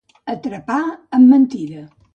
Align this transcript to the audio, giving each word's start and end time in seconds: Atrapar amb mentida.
Atrapar 0.33 0.79
amb 1.19 1.31
mentida. 1.35 1.89